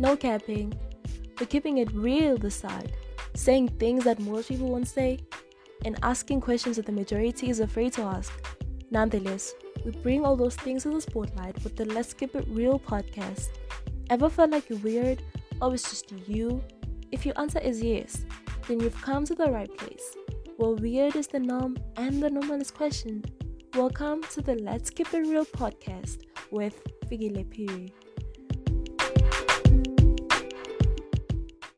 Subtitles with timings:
[0.00, 0.72] No capping.
[1.36, 2.92] but keeping it real this side,
[3.34, 5.18] saying things that most people won't say,
[5.84, 8.32] and asking questions that the majority is afraid to ask.
[8.92, 12.78] Nonetheless, we bring all those things to the spotlight with the Let's Keep It Real
[12.78, 13.48] podcast.
[14.08, 15.20] Ever felt like you're weird
[15.60, 16.62] or it's just you?
[17.10, 18.24] If your answer is yes,
[18.68, 20.16] then you've come to the right place.
[20.58, 23.32] Well, weird is the norm and the normal is questioned.
[23.74, 26.22] Welcome to the Let's Keep It Real podcast
[26.52, 26.80] with
[27.10, 27.92] Figile Piri.